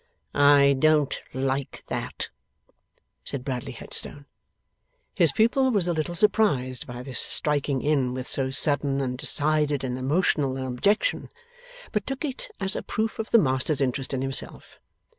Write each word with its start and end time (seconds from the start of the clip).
'I 0.33 0.77
don't 0.79 1.21
like 1.31 1.83
that,' 1.85 2.29
said 3.23 3.45
Bradley 3.45 3.73
Headstone. 3.73 4.25
His 5.13 5.31
pupil 5.31 5.69
was 5.69 5.87
a 5.87 5.93
little 5.93 6.15
surprised 6.15 6.87
by 6.87 7.03
this 7.03 7.19
striking 7.19 7.83
in 7.83 8.11
with 8.15 8.25
so 8.25 8.49
sudden 8.49 8.99
and 8.99 9.15
decided 9.15 9.83
and 9.83 9.99
emotional 9.99 10.57
an 10.57 10.65
objection, 10.65 11.29
but 11.91 12.07
took 12.07 12.25
it 12.25 12.49
as 12.59 12.75
a 12.75 12.81
proof 12.81 13.19
of 13.19 13.29
the 13.29 13.37
master's 13.37 13.79
interest 13.79 14.11
in 14.11 14.23
himself. 14.23 14.79